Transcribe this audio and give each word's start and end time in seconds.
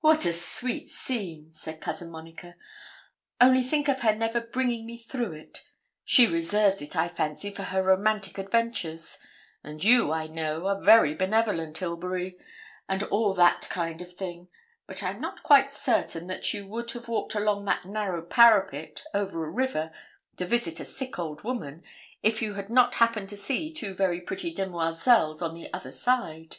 'What 0.00 0.26
a 0.26 0.32
sweet 0.32 0.88
scene!' 0.88 1.52
said 1.54 1.80
Cousin 1.80 2.10
Monica: 2.10 2.56
'only 3.40 3.62
think 3.62 3.86
of 3.86 4.00
her 4.00 4.12
never 4.16 4.40
bringing 4.40 4.84
me 4.84 4.98
through 4.98 5.30
it. 5.34 5.62
She 6.04 6.26
reserves 6.26 6.82
it, 6.82 6.96
I 6.96 7.06
fancy, 7.06 7.50
for 7.52 7.62
her 7.62 7.80
romantic 7.80 8.36
adventures; 8.36 9.18
and 9.62 9.84
you, 9.84 10.10
I 10.10 10.26
know, 10.26 10.66
are 10.66 10.82
very 10.82 11.14
benevolent, 11.14 11.80
Ilbury, 11.80 12.36
and 12.88 13.04
all 13.04 13.32
that 13.34 13.68
kind 13.68 14.02
of 14.02 14.12
thing; 14.12 14.48
but 14.88 15.04
I 15.04 15.10
am 15.10 15.20
not 15.20 15.44
quite 15.44 15.70
certain 15.70 16.26
that 16.26 16.52
you 16.52 16.66
would 16.66 16.90
have 16.90 17.06
walked 17.06 17.36
along 17.36 17.64
that 17.66 17.84
narrow 17.84 18.22
parapet, 18.22 19.04
over 19.14 19.44
a 19.46 19.50
river, 19.52 19.92
to 20.38 20.46
visit 20.46 20.80
a 20.80 20.84
sick 20.84 21.16
old 21.16 21.44
woman, 21.44 21.84
if 22.24 22.42
you 22.42 22.54
had 22.54 22.70
not 22.70 22.96
happened 22.96 23.28
to 23.28 23.36
see 23.36 23.72
two 23.72 23.94
very 23.94 24.20
pretty 24.20 24.52
demoiselles 24.52 25.40
on 25.40 25.54
the 25.54 25.72
other 25.72 25.92
side.' 25.92 26.56